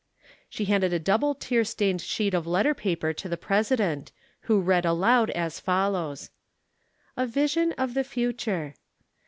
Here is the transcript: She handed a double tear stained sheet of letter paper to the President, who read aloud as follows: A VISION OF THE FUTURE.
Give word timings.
She 0.49 0.65
handed 0.65 0.93
a 0.93 0.97
double 0.97 1.35
tear 1.35 1.63
stained 1.63 2.01
sheet 2.01 2.33
of 2.33 2.47
letter 2.47 2.73
paper 2.73 3.13
to 3.13 3.29
the 3.29 3.37
President, 3.37 4.11
who 4.49 4.59
read 4.59 4.83
aloud 4.83 5.29
as 5.29 5.59
follows: 5.59 6.31
A 7.15 7.27
VISION 7.27 7.73
OF 7.73 7.93
THE 7.93 8.03
FUTURE. 8.03 8.73